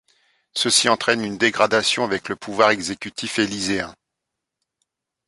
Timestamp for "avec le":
2.03-2.35